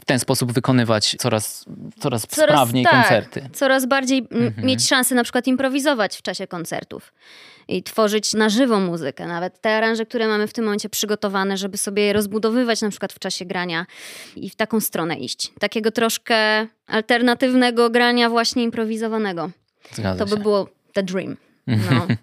w 0.00 0.04
ten 0.04 0.18
sposób 0.18 0.52
wykonywać 0.52 1.16
coraz, 1.18 1.64
coraz, 1.98 2.26
coraz 2.26 2.52
sprawniej 2.52 2.84
tak, 2.84 2.92
koncerty. 2.92 3.48
Coraz 3.52 3.86
bardziej 3.86 4.26
mhm. 4.30 4.66
mieć 4.66 4.88
szansę 4.88 5.14
na 5.14 5.22
przykład 5.22 5.46
improwizować 5.46 6.16
w 6.16 6.22
czasie 6.22 6.46
koncertów 6.46 7.12
i 7.68 7.82
tworzyć 7.82 8.34
na 8.34 8.48
żywo 8.48 8.80
muzykę. 8.80 9.26
Nawet 9.26 9.60
te 9.60 9.76
aranże, 9.76 10.06
które 10.06 10.28
mamy 10.28 10.46
w 10.46 10.52
tym 10.52 10.64
momencie 10.64 10.88
przygotowane, 10.88 11.56
żeby 11.56 11.78
sobie 11.78 12.02
je 12.02 12.12
rozbudowywać 12.12 12.82
na 12.82 12.90
przykład 12.90 13.12
w 13.12 13.18
czasie 13.18 13.44
grania 13.44 13.86
i 14.36 14.50
w 14.50 14.56
taką 14.56 14.80
stronę 14.80 15.16
iść. 15.18 15.52
Takiego 15.60 15.90
troszkę 15.90 16.66
alternatywnego 16.86 17.90
grania 17.90 18.30
właśnie 18.30 18.62
improwizowanego. 18.62 19.50
Zgadza 19.92 20.24
to 20.24 20.30
by 20.30 20.36
się. 20.36 20.42
było 20.42 20.68
the 20.92 21.02
dream. 21.02 21.36
No. 21.66 22.06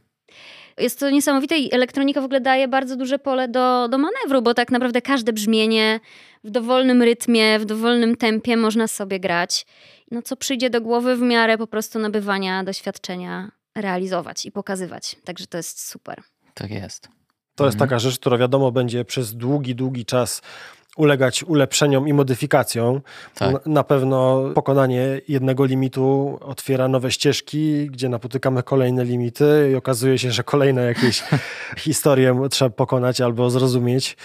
Jest 0.79 1.00
to 1.00 1.10
niesamowite 1.10 1.58
i 1.58 1.74
elektronika 1.74 2.22
w 2.22 2.25
ogóle 2.25 2.41
daje 2.41 2.67
bardzo 2.67 2.96
duże 2.96 3.19
pole 3.19 3.48
do, 3.48 3.88
do 3.88 3.98
manewru, 3.98 4.41
bo 4.41 4.53
tak 4.53 4.72
naprawdę 4.72 5.01
każde 5.01 5.34
brzmienie 5.34 6.00
w 6.43 6.50
dowolnym 6.50 7.01
rytmie, 7.01 7.60
w 7.60 7.65
dowolnym 7.65 8.15
tempie 8.15 8.58
można 8.58 8.88
sobie 8.88 9.19
grać. 9.19 9.65
No 10.12 10.22
co 10.22 10.36
przyjdzie 10.36 10.69
do 10.69 10.81
głowy 10.81 11.15
w 11.15 11.22
miarę 11.22 11.58
po 11.58 11.67
prostu 11.67 12.00
nabywania 12.00 12.63
doświadczenia 12.63 13.51
realizować 13.81 14.45
i 14.45 14.51
pokazywać. 14.51 15.15
Także 15.25 15.48
to 15.48 15.57
jest 15.57 15.88
super. 15.88 16.21
Tak 16.53 16.71
jest. 16.71 17.09
To 17.55 17.65
jest 17.65 17.75
mhm. 17.75 17.89
taka 17.89 18.00
rzecz, 18.00 18.19
która 18.19 18.38
wiadomo 18.38 18.71
będzie 18.71 19.05
przez 19.05 19.36
długi, 19.36 19.75
długi 19.75 20.05
czas 20.05 20.41
ulegać 20.98 21.43
ulepszeniom 21.43 22.07
i 22.07 22.13
modyfikacjom. 22.13 23.01
Tak. 23.36 23.65
Na 23.65 23.83
pewno 23.83 24.43
pokonanie 24.55 25.21
jednego 25.27 25.65
limitu 25.65 26.38
otwiera 26.41 26.88
nowe 26.88 27.12
ścieżki, 27.12 27.88
gdzie 27.91 28.09
napotykamy 28.09 28.63
kolejne 28.63 29.05
limity 29.05 29.69
i 29.71 29.75
okazuje 29.75 30.19
się, 30.19 30.31
że 30.31 30.43
kolejne 30.43 30.81
jakieś 30.81 31.24
historie 31.77 32.48
trzeba 32.51 32.69
pokonać 32.69 33.21
albo 33.21 33.50
zrozumieć, 33.50 34.17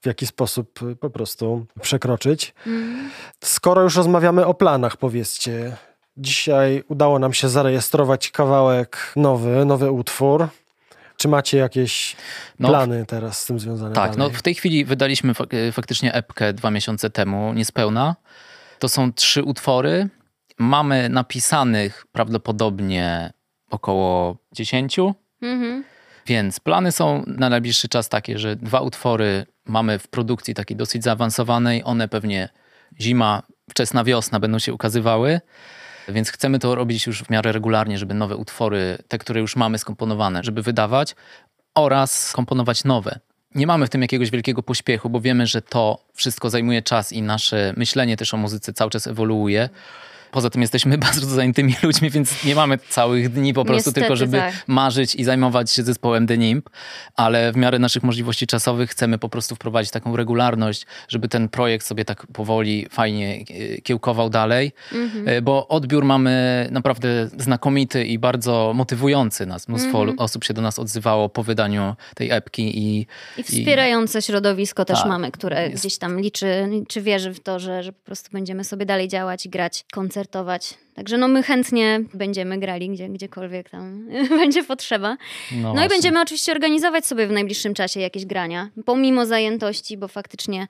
w 0.00 0.06
jaki 0.06 0.26
sposób 0.26 0.80
po 1.00 1.10
prostu 1.10 1.66
przekroczyć. 1.80 2.54
Mm. 2.66 3.10
Skoro 3.44 3.82
już 3.82 3.96
rozmawiamy 3.96 4.46
o 4.46 4.54
planach, 4.54 4.96
powiedzcie, 4.96 5.76
Dzisiaj 6.18 6.84
udało 6.88 7.18
nam 7.18 7.32
się 7.32 7.48
zarejestrować 7.48 8.30
kawałek 8.30 9.12
nowy, 9.16 9.64
nowy 9.64 9.90
utwór. 9.90 10.48
Czy 11.16 11.28
macie 11.28 11.58
jakieś 11.58 12.16
no, 12.58 12.68
plany 12.68 13.06
teraz 13.06 13.42
z 13.42 13.46
tym 13.46 13.60
związane? 13.60 13.94
Tak, 13.94 14.10
dalej? 14.10 14.32
no 14.32 14.38
w 14.38 14.42
tej 14.42 14.54
chwili 14.54 14.84
wydaliśmy 14.84 15.32
e, 15.50 15.72
faktycznie 15.72 16.14
epkę 16.14 16.52
dwa 16.52 16.70
miesiące 16.70 17.10
temu, 17.10 17.52
niespełna. 17.52 18.16
To 18.78 18.88
są 18.88 19.12
trzy 19.12 19.42
utwory. 19.42 20.08
Mamy 20.58 21.08
napisanych 21.08 22.06
prawdopodobnie 22.12 23.32
około 23.70 24.36
dziesięciu. 24.52 25.14
Mhm. 25.42 25.84
Więc 26.26 26.60
plany 26.60 26.92
są 26.92 27.24
na 27.26 27.48
najbliższy 27.48 27.88
czas 27.88 28.08
takie, 28.08 28.38
że 28.38 28.56
dwa 28.56 28.80
utwory 28.80 29.46
mamy 29.64 29.98
w 29.98 30.08
produkcji 30.08 30.54
takiej 30.54 30.76
dosyć 30.76 31.04
zaawansowanej. 31.04 31.82
One 31.84 32.08
pewnie 32.08 32.48
zima, 33.00 33.42
wczesna 33.70 34.04
wiosna 34.04 34.40
będą 34.40 34.58
się 34.58 34.74
ukazywały. 34.74 35.40
Więc 36.08 36.30
chcemy 36.30 36.58
to 36.58 36.74
robić 36.74 37.06
już 37.06 37.22
w 37.22 37.30
miarę 37.30 37.52
regularnie, 37.52 37.98
żeby 37.98 38.14
nowe 38.14 38.36
utwory, 38.36 38.98
te, 39.08 39.18
które 39.18 39.40
już 39.40 39.56
mamy 39.56 39.78
skomponowane, 39.78 40.44
żeby 40.44 40.62
wydawać 40.62 41.16
oraz 41.74 42.32
komponować 42.32 42.84
nowe. 42.84 43.18
Nie 43.54 43.66
mamy 43.66 43.86
w 43.86 43.90
tym 43.90 44.02
jakiegoś 44.02 44.30
wielkiego 44.30 44.62
pośpiechu, 44.62 45.10
bo 45.10 45.20
wiemy, 45.20 45.46
że 45.46 45.62
to 45.62 46.04
wszystko 46.14 46.50
zajmuje 46.50 46.82
czas 46.82 47.12
i 47.12 47.22
nasze 47.22 47.74
myślenie 47.76 48.16
też 48.16 48.34
o 48.34 48.36
muzyce 48.36 48.72
cały 48.72 48.90
czas 48.90 49.06
ewoluuje. 49.06 49.68
Poza 50.30 50.50
tym 50.50 50.62
jesteśmy 50.62 50.98
bardzo 51.08 51.26
zajętymi 51.26 51.74
ludźmi, 51.82 52.10
więc 52.10 52.44
nie 52.44 52.54
mamy 52.54 52.78
całych 52.78 53.28
dni 53.28 53.54
po 53.54 53.64
prostu 53.64 53.78
Niestety, 53.78 54.00
tylko, 54.00 54.16
żeby 54.16 54.38
tak. 54.38 54.54
marzyć 54.66 55.14
i 55.14 55.24
zajmować 55.24 55.70
się 55.70 55.82
zespołem 55.82 56.26
The 56.26 56.38
Nimp, 56.38 56.70
ale 57.16 57.52
w 57.52 57.56
miarę 57.56 57.78
naszych 57.78 58.02
możliwości 58.02 58.46
czasowych 58.46 58.90
chcemy 58.90 59.18
po 59.18 59.28
prostu 59.28 59.54
wprowadzić 59.54 59.92
taką 59.92 60.16
regularność, 60.16 60.86
żeby 61.08 61.28
ten 61.28 61.48
projekt 61.48 61.86
sobie 61.86 62.04
tak 62.04 62.26
powoli, 62.26 62.86
fajnie 62.90 63.44
e, 63.50 63.80
kiełkował 63.80 64.30
dalej, 64.30 64.72
mhm. 64.92 65.28
E, 65.28 65.42
bo 65.42 65.68
odbiór 65.68 66.04
mamy 66.04 66.68
naprawdę 66.70 67.28
znakomity 67.38 68.04
i 68.04 68.18
bardzo 68.18 68.72
motywujący 68.74 69.46
nas. 69.46 69.68
Mnóstwo 69.68 70.00
mhm. 70.00 70.18
osób 70.18 70.44
się 70.44 70.54
do 70.54 70.62
nas 70.62 70.78
odzywało 70.78 71.28
po 71.28 71.42
wydaniu 71.42 71.96
tej 72.14 72.30
epki. 72.30 72.78
I, 72.78 73.06
I 73.36 73.42
wspierające 73.42 74.18
i... 74.18 74.22
środowisko 74.22 74.84
też 74.84 74.98
tak, 74.98 75.08
mamy, 75.08 75.30
które 75.30 75.68
jest... 75.68 75.82
gdzieś 75.82 75.98
tam 75.98 76.20
liczy, 76.20 76.68
czy 76.88 77.02
wierzy 77.02 77.34
w 77.34 77.40
to, 77.40 77.58
że, 77.58 77.82
że 77.82 77.92
po 77.92 78.04
prostu 78.04 78.30
będziemy 78.32 78.64
sobie 78.64 78.86
dalej 78.86 79.08
działać 79.08 79.46
i 79.46 79.48
grać 79.48 79.84
koncerty 79.92 80.17
koncertować. 80.18 80.74
Także 80.94 81.18
no 81.18 81.28
my 81.28 81.42
chętnie 81.42 82.00
będziemy 82.14 82.58
grali 82.58 82.90
gdzie, 82.90 83.08
gdziekolwiek 83.08 83.70
tam 83.70 84.08
będzie 84.40 84.64
potrzeba. 84.64 85.16
No, 85.52 85.74
no 85.74 85.84
i 85.84 85.88
będziemy 85.88 86.20
oczywiście 86.20 86.52
organizować 86.52 87.06
sobie 87.06 87.26
w 87.26 87.30
najbliższym 87.30 87.74
czasie 87.74 88.00
jakieś 88.00 88.26
grania, 88.26 88.68
pomimo 88.84 89.26
zajętości, 89.26 89.96
bo 89.96 90.08
faktycznie 90.08 90.66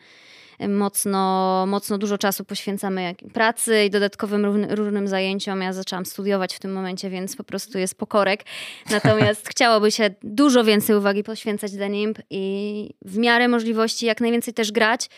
mocno, 0.68 1.64
mocno 1.66 1.98
dużo 1.98 2.18
czasu 2.18 2.44
poświęcamy 2.44 3.14
pracy 3.32 3.84
i 3.84 3.90
dodatkowym 3.90 4.46
różnym 4.70 5.08
zajęciom. 5.08 5.62
Ja 5.62 5.72
zaczęłam 5.72 6.06
studiować 6.06 6.54
w 6.54 6.58
tym 6.58 6.72
momencie, 6.72 7.10
więc 7.10 7.36
po 7.36 7.44
prostu 7.44 7.78
jest 7.78 7.94
pokorek. 7.94 8.44
Natomiast 8.90 9.48
chciałoby 9.48 9.90
się 9.90 10.10
dużo 10.22 10.64
więcej 10.64 10.96
uwagi 10.96 11.24
poświęcać 11.24 11.72
Denimp 11.72 12.18
i 12.30 12.94
w 13.02 13.18
miarę 13.18 13.48
możliwości 13.48 14.06
jak 14.06 14.20
najwięcej 14.20 14.54
też 14.54 14.72
grać 14.72 15.08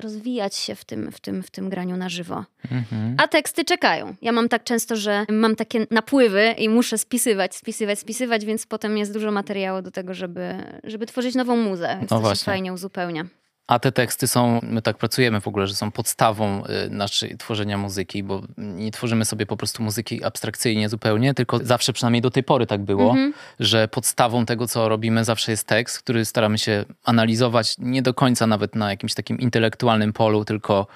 rozwijać 0.00 0.56
się 0.56 0.74
w 0.74 0.84
tym, 0.84 1.12
w 1.12 1.20
tym, 1.20 1.42
w 1.42 1.50
tym 1.50 1.68
graniu 1.68 1.96
na 1.96 2.08
żywo. 2.08 2.44
Mhm. 2.70 3.16
A 3.18 3.28
teksty 3.28 3.64
czekają. 3.64 4.14
Ja 4.22 4.32
mam 4.32 4.48
tak 4.48 4.64
często, 4.64 4.96
że 4.96 5.26
mam 5.28 5.56
takie 5.56 5.86
napływy 5.90 6.54
i 6.58 6.68
muszę 6.68 6.98
spisywać, 6.98 7.56
spisywać, 7.56 7.98
spisywać, 7.98 8.44
więc 8.44 8.66
potem 8.66 8.98
jest 8.98 9.12
dużo 9.12 9.30
materiału 9.30 9.82
do 9.82 9.90
tego, 9.90 10.14
żeby, 10.14 10.54
żeby 10.84 11.06
tworzyć 11.06 11.34
nową 11.34 11.56
muzę. 11.56 11.96
Więc 11.98 12.10
no 12.10 12.20
to 12.20 12.34
się 12.34 12.44
fajnie 12.44 12.72
uzupełnia. 12.72 13.24
A 13.70 13.78
te 13.78 13.92
teksty 13.92 14.28
są, 14.28 14.60
my 14.62 14.82
tak 14.82 14.98
pracujemy 14.98 15.40
w 15.40 15.48
ogóle, 15.48 15.66
że 15.66 15.74
są 15.74 15.90
podstawą 15.90 16.62
y, 16.64 16.90
naszej 16.90 17.36
tworzenia 17.36 17.78
muzyki, 17.78 18.22
bo 18.22 18.42
nie 18.58 18.90
tworzymy 18.90 19.24
sobie 19.24 19.46
po 19.46 19.56
prostu 19.56 19.82
muzyki 19.82 20.24
abstrakcyjnie 20.24 20.88
zupełnie, 20.88 21.34
tylko 21.34 21.58
zawsze 21.62 21.92
przynajmniej 21.92 22.22
do 22.22 22.30
tej 22.30 22.42
pory 22.42 22.66
tak 22.66 22.80
było, 22.80 23.10
mm 23.10 23.30
-hmm. 23.30 23.34
że 23.60 23.88
podstawą 23.88 24.46
tego, 24.46 24.66
co 24.66 24.88
robimy, 24.88 25.24
zawsze 25.24 25.50
jest 25.50 25.66
tekst, 25.66 25.98
który 25.98 26.24
staramy 26.24 26.58
się 26.58 26.84
analizować 27.04 27.74
nie 27.78 28.02
do 28.02 28.14
końca 28.14 28.46
nawet 28.46 28.74
na 28.74 28.90
jakimś 28.90 29.14
takim 29.14 29.38
intelektualnym 29.38 30.12
polu, 30.12 30.44
tylko 30.44 30.86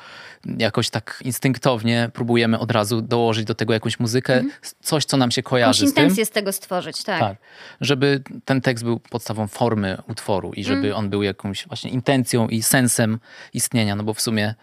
jakoś 0.58 0.90
tak 0.90 1.20
instynktownie 1.24 2.10
próbujemy 2.12 2.58
od 2.58 2.70
razu 2.70 3.02
dołożyć 3.02 3.44
do 3.44 3.54
tego 3.54 3.72
jakąś 3.72 4.00
muzykę, 4.00 4.34
mm 4.34 4.50
-hmm. 4.50 4.74
coś, 4.82 5.04
co 5.04 5.16
nam 5.16 5.30
się 5.30 5.42
kojarzy 5.42 5.84
Jakąś 5.84 5.92
z 5.92 5.94
tym. 5.94 6.04
intencję 6.04 6.26
z 6.26 6.30
tego 6.30 6.52
stworzyć, 6.52 7.02
tak. 7.02 7.20
tak. 7.20 7.36
Żeby 7.80 8.22
ten 8.44 8.60
tekst 8.60 8.84
był 8.84 9.00
podstawą 9.00 9.46
formy 9.46 9.98
utworu 10.08 10.52
i 10.52 10.64
żeby 10.64 10.86
mm. 10.86 10.96
on 10.96 11.10
był 11.10 11.22
jakąś 11.22 11.66
właśnie 11.66 11.90
intencją 11.90 12.48
i 12.48 12.62
sensem 12.64 13.18
istnienia, 13.52 13.96
no 13.96 14.02
bo 14.02 14.14
w 14.14 14.20
sumie 14.20 14.54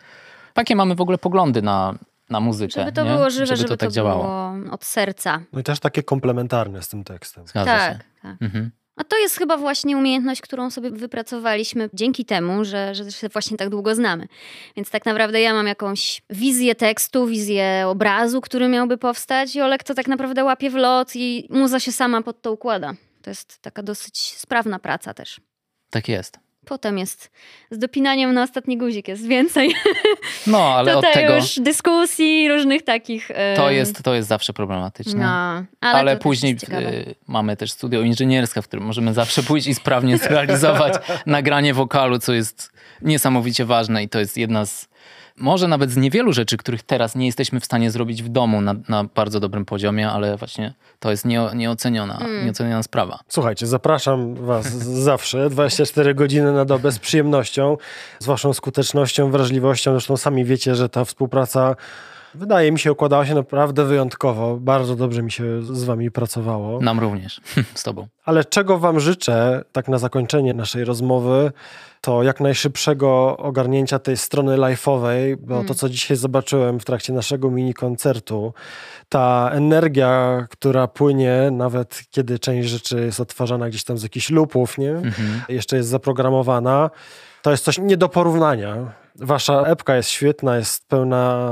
takie 0.53 0.75
mamy 0.75 0.96
w 0.96 1.01
ogóle 1.01 1.17
poglądy 1.17 1.62
na, 1.62 1.96
na 2.29 2.39
muzykę. 2.39 2.79
Żeby 2.79 2.91
to 2.91 3.03
nie? 3.03 3.12
było 3.12 3.29
żywe, 3.29 3.46
żeby, 3.46 3.58
żeby 3.58 3.70
to, 3.70 3.77
tak 3.77 3.89
to 3.89 3.96
działało. 3.96 4.24
było 4.24 4.74
od 4.74 4.86
serca. 4.86 5.41
No 5.53 5.60
i 5.60 5.63
też 5.63 5.79
takie 5.79 6.03
komplementarne 6.03 6.81
z 6.81 6.88
tym 6.88 7.03
tekstem. 7.03 7.48
Zgadza 7.48 7.77
tak, 7.77 7.93
się. 7.93 8.00
tak. 8.22 8.36
Mhm. 8.41 8.72
A 8.96 9.03
to 9.03 9.17
jest 9.17 9.38
chyba 9.38 9.58
właśnie 9.58 9.98
umiejętność, 9.98 10.41
którą 10.41 10.70
sobie 10.70 10.91
wypracowaliśmy 10.91 11.89
dzięki 11.93 12.25
temu, 12.25 12.65
że, 12.65 12.96
że 12.96 13.12
się 13.12 13.29
właśnie 13.29 13.58
tak 13.58 13.70
długo 13.70 13.96
znamy. 13.96 14.27
Więc 14.75 14.89
tak 14.89 15.05
naprawdę 15.05 15.41
ja 15.41 15.53
mam 15.53 15.67
jakąś 15.67 16.22
wizję 16.29 16.75
tekstu, 16.75 17.27
wizję 17.27 17.84
obrazu, 17.88 18.41
który 18.41 18.67
miałby 18.67 18.98
powstać 18.98 19.55
i 19.55 19.62
Olek 19.62 19.84
to 19.84 19.93
tak 19.93 20.08
naprawdę 20.08 20.43
łapie 20.43 20.70
w 20.70 20.75
lot 20.75 21.15
i 21.15 21.48
muza 21.50 21.79
się 21.79 21.91
sama 21.91 22.22
pod 22.22 22.41
to 22.41 22.51
układa. 22.51 22.93
To 23.22 23.29
jest 23.29 23.62
taka 23.62 23.84
dosyć 23.84 24.38
sprawna 24.38 24.79
praca 24.79 25.13
też. 25.13 25.41
Tak 25.89 26.08
jest. 26.08 26.39
Potem 26.65 26.97
jest 26.97 27.31
z 27.71 27.77
dopinaniem 27.77 28.33
na 28.33 28.43
ostatni 28.43 28.77
guzik, 28.77 29.07
jest 29.07 29.27
więcej. 29.27 29.75
No, 30.47 30.75
ale 30.75 30.93
Tutaj 30.95 31.11
od 31.11 31.15
tego... 31.15 31.35
już 31.35 31.59
dyskusji, 31.59 32.49
różnych 32.49 32.83
takich... 32.83 33.31
To 33.55 33.71
jest, 33.71 34.03
to 34.03 34.13
jest 34.13 34.29
zawsze 34.29 34.53
problematyczne. 34.53 35.19
No, 35.19 35.65
ale, 35.81 35.99
ale 35.99 36.17
później 36.17 36.57
y, 36.69 37.15
mamy 37.27 37.57
też 37.57 37.71
studio 37.71 38.01
inżynierskie, 38.01 38.61
w 38.61 38.67
którym 38.67 38.85
możemy 38.85 39.13
zawsze 39.13 39.43
pójść 39.43 39.67
i 39.67 39.75
sprawnie 39.75 40.17
zrealizować 40.27 40.93
nagranie 41.25 41.73
wokalu, 41.73 42.19
co 42.19 42.33
jest 42.33 42.71
niesamowicie 43.01 43.65
ważne 43.65 44.03
i 44.03 44.09
to 44.09 44.19
jest 44.19 44.37
jedna 44.37 44.65
z 44.65 44.87
może 45.38 45.67
nawet 45.67 45.91
z 45.91 45.97
niewielu 45.97 46.33
rzeczy, 46.33 46.57
których 46.57 46.83
teraz 46.83 47.15
nie 47.15 47.25
jesteśmy 47.25 47.59
w 47.59 47.65
stanie 47.65 47.91
zrobić 47.91 48.23
w 48.23 48.29
domu 48.29 48.61
na, 48.61 48.75
na 48.89 49.03
bardzo 49.03 49.39
dobrym 49.39 49.65
poziomie, 49.65 50.09
ale 50.09 50.38
właśnie 50.38 50.73
to 51.00 51.11
jest 51.11 51.25
nie, 51.25 51.41
nieoceniona, 51.55 52.17
mm. 52.17 52.45
nieoceniona 52.45 52.83
sprawa. 52.83 53.19
Słuchajcie, 53.27 53.67
zapraszam 53.67 54.35
Was 54.35 54.65
zawsze 55.07 55.50
24 55.50 56.15
godziny 56.15 56.51
na 56.51 56.65
dobę 56.65 56.91
z 56.91 57.00
przyjemnością, 57.00 57.77
z 58.19 58.25
Waszą 58.25 58.53
skutecznością, 58.53 59.31
wrażliwością. 59.31 59.91
Zresztą 59.91 60.17
sami 60.17 60.45
wiecie, 60.45 60.75
że 60.75 60.89
ta 60.89 61.05
współpraca 61.05 61.75
Wydaje 62.35 62.71
mi 62.71 62.79
się, 62.79 62.91
układała 62.91 63.25
się 63.25 63.35
naprawdę 63.35 63.85
wyjątkowo. 63.85 64.57
Bardzo 64.57 64.95
dobrze 64.95 65.23
mi 65.23 65.31
się 65.31 65.61
z 65.61 65.83
wami 65.83 66.11
pracowało. 66.11 66.81
Nam 66.81 67.00
również, 67.00 67.41
z 67.75 67.83
tobą. 67.83 68.07
Ale 68.25 68.45
czego 68.45 68.77
wam 68.77 69.00
życzę, 69.00 69.63
tak 69.71 69.88
na 69.88 69.97
zakończenie 69.97 70.53
naszej 70.53 70.85
rozmowy, 70.85 71.51
to 72.01 72.23
jak 72.23 72.39
najszybszego 72.39 73.38
ogarnięcia 73.38 74.00
tej 74.00 74.17
strony 74.17 74.57
live'owej, 74.57 75.35
bo 75.38 75.47
hmm. 75.47 75.67
to, 75.67 75.73
co 75.73 75.89
dzisiaj 75.89 76.17
zobaczyłem 76.17 76.79
w 76.79 76.85
trakcie 76.85 77.13
naszego 77.13 77.51
mini 77.51 77.73
koncertu, 77.73 78.53
ta 79.09 79.50
energia, 79.53 80.45
która 80.50 80.88
płynie, 80.88 81.50
nawet 81.51 82.03
kiedy 82.11 82.39
część 82.39 82.69
rzeczy 82.69 83.01
jest 83.01 83.19
odtwarzana 83.19 83.69
gdzieś 83.69 83.83
tam 83.83 83.97
z 83.97 84.03
jakichś 84.03 84.29
lupów, 84.29 84.77
nie? 84.77 84.91
Mhm. 84.91 85.41
Jeszcze 85.50 85.77
jest 85.77 85.89
zaprogramowana, 85.89 86.89
to 87.41 87.51
jest 87.51 87.63
coś 87.63 87.77
nie 87.77 87.97
do 87.97 88.09
porównania 88.09 89.00
Wasza 89.15 89.61
epka 89.61 89.95
jest 89.95 90.09
świetna, 90.09 90.57
jest 90.57 90.87
pełna 90.87 91.49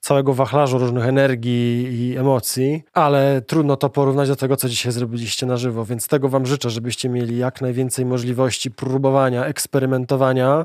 całego 0.00 0.34
wachlarzu 0.34 0.78
różnych 0.78 1.04
energii 1.04 1.88
i 1.92 2.16
emocji, 2.16 2.82
ale 2.92 3.42
trudno 3.42 3.76
to 3.76 3.90
porównać 3.90 4.28
do 4.28 4.36
tego, 4.36 4.56
co 4.56 4.68
dzisiaj 4.68 4.92
zrobiliście 4.92 5.46
na 5.46 5.56
żywo, 5.56 5.84
więc 5.84 6.08
tego 6.08 6.28
Wam 6.28 6.46
życzę, 6.46 6.70
żebyście 6.70 7.08
mieli 7.08 7.38
jak 7.38 7.60
najwięcej 7.60 8.06
możliwości 8.06 8.70
próbowania, 8.70 9.44
eksperymentowania 9.44 10.64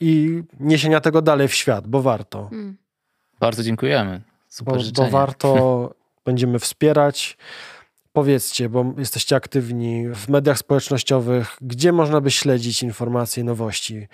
i 0.00 0.42
niesienia 0.60 1.00
tego 1.00 1.22
dalej 1.22 1.48
w 1.48 1.54
świat, 1.54 1.86
bo 1.86 2.02
warto. 2.02 2.48
Mm. 2.52 2.76
Bardzo 3.40 3.62
dziękujemy. 3.62 4.20
Super 4.48 4.74
Bo, 4.74 4.78
bo 4.78 4.84
życzenia. 4.84 5.10
warto, 5.10 5.90
będziemy 6.26 6.58
wspierać. 6.58 7.36
Powiedzcie, 8.12 8.68
bo 8.68 8.94
jesteście 8.98 9.36
aktywni 9.36 10.08
w 10.14 10.28
mediach 10.28 10.58
społecznościowych, 10.58 11.56
gdzie 11.60 11.92
można 11.92 12.20
by 12.20 12.30
śledzić 12.30 12.82
informacje 12.82 13.44
nowości 13.44 14.08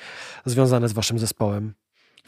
związane 0.44 0.88
z 0.88 0.92
Waszym 0.92 1.18
zespołem? 1.18 1.74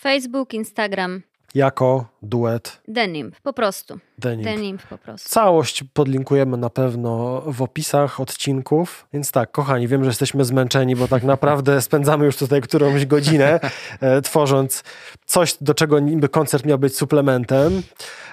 Facebook, 0.01 0.55
Instagram, 0.55 1.23
Jako 1.55 2.05
duet 2.23 2.81
Denim, 2.89 3.33
po 3.43 3.53
prostu. 3.53 3.99
Denim. 4.19 4.45
Denim 4.45 4.79
po 4.91 4.99
prostu. 4.99 5.29
Całość 5.29 5.85
podlinkujemy 5.93 6.57
na 6.57 6.71
pewno 6.71 7.43
w 7.47 7.63
opisach 7.63 8.21
odcinków. 8.21 9.07
Więc 9.13 9.33
tak, 9.33 9.53
kochani, 9.53 9.89
wiem, 9.89 10.05
że 10.05 10.11
jesteśmy 10.11 10.45
zmęczeni, 10.45 10.97
bo 10.97 11.09
tak 11.09 11.23
naprawdę 11.23 11.81
spędzamy 11.89 12.25
już 12.25 12.37
tutaj 12.37 12.61
którąś 12.61 13.07
godzinę 13.07 13.61
e, 14.01 14.23
tworząc 14.23 14.85
coś, 15.27 15.57
do 15.61 15.75
czego 15.75 16.01
niby 16.01 16.29
koncert 16.29 16.67
miał 16.67 16.79
być 16.79 16.97
suplementem. 16.97 17.83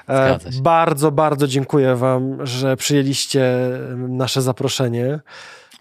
E, 0.09 0.39
bardzo, 0.61 1.11
bardzo 1.11 1.47
dziękuję 1.47 1.95
Wam, 1.95 2.45
że 2.47 2.77
przyjęliście 2.77 3.55
nasze 3.97 4.41
zaproszenie. 4.41 5.19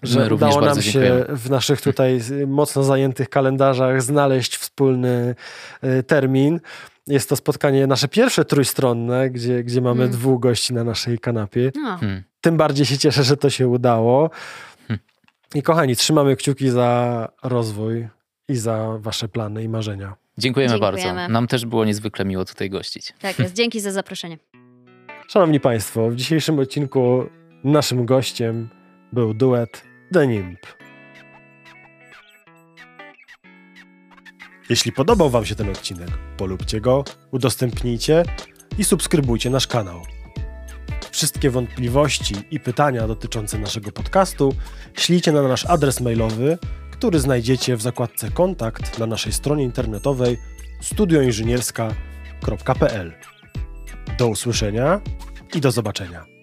Że 0.05 0.19
My 0.19 0.29
również 0.29 0.55
udało 0.55 0.67
nam 0.67 0.81
się 0.81 0.91
dziękujemy. 0.91 1.25
w 1.37 1.49
naszych 1.49 1.81
tutaj 1.81 2.19
mocno 2.47 2.83
zajętych 2.83 3.29
kalendarzach 3.29 4.01
znaleźć 4.01 4.57
wspólny 4.57 5.35
e, 5.81 6.03
termin. 6.03 6.59
Jest 7.07 7.29
to 7.29 7.35
spotkanie 7.35 7.87
nasze 7.87 8.07
pierwsze 8.07 8.45
trójstronne, 8.45 9.29
gdzie, 9.29 9.63
gdzie 9.63 9.81
mamy 9.81 10.03
Mm. 10.03 10.11
dwóch 10.15 10.39
gości 10.41 10.73
na 10.73 10.83
naszej 10.83 11.19
kanapie. 11.19 11.71
No, 11.75 11.97
Hmm. 11.97 12.23
Tym 12.41 12.57
bardziej 12.57 12.85
się 12.85 12.97
cieszę, 12.97 13.23
że 13.23 13.37
to 13.37 13.49
się 13.49 13.67
udało. 13.67 14.29
Hmm. 14.87 14.99
I 15.55 15.61
kochani, 15.63 15.95
trzymamy 15.95 16.35
kciuki 16.35 16.69
za 16.69 17.27
rozwój 17.43 18.07
i 18.49 18.55
za 18.55 18.97
wasze 18.99 19.27
plany 19.27 19.63
i 19.63 19.69
marzenia. 19.69 20.15
Dziękujemy, 20.37 20.73
Dziękujemy. 20.79 21.13
bardzo. 21.15 21.33
Nam 21.33 21.47
też 21.47 21.65
było 21.65 21.85
niezwykle 21.85 22.25
miło 22.25 22.45
tutaj 22.45 22.69
gościć. 22.69 23.13
tak 23.21 23.39
jest. 23.39 23.53
Dzięki 23.53 23.81
za 23.81 23.91
zaproszenie. 23.91 24.37
Szanowni 25.27 25.59
Państwo, 25.59 26.09
w 26.09 26.15
dzisiejszym 26.15 26.59
odcinku 26.59 27.23
naszym 27.63 28.05
gościem 28.05 28.69
był 29.13 29.33
duet 29.33 29.83
The. 30.13 30.27
Jeśli 34.69 34.91
podobał 34.91 35.29
Wam 35.29 35.45
się 35.45 35.55
ten 35.55 35.69
odcinek, 35.69 36.09
polubcie 36.37 36.81
go, 36.81 37.03
udostępnijcie 37.31 38.23
i 38.77 38.83
subskrybujcie 38.83 39.49
nasz 39.49 39.67
kanał. 39.67 40.01
Wszystkie 41.11 41.49
wątpliwości 41.49 42.35
i 42.51 42.59
pytania 42.59 43.07
dotyczące 43.07 43.57
naszego 43.57 43.91
podcastu 43.91 44.55
ślijcie 44.97 45.31
na 45.31 45.41
nasz 45.41 45.65
adres 45.65 46.01
mailowy, 46.01 46.57
który 46.91 47.19
znajdziecie 47.19 47.75
w 47.75 47.81
zakładce 47.81 48.31
kontakt 48.31 48.99
na 48.99 49.05
naszej 49.05 49.33
stronie 49.33 49.63
internetowej 49.63 50.37
studioinżynierska.pl. 50.81 53.13
Do 54.17 54.27
usłyszenia 54.27 55.01
i 55.55 55.61
do 55.61 55.71
zobaczenia. 55.71 56.34